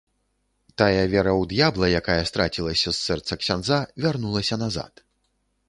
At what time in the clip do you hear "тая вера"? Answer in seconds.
0.81-1.33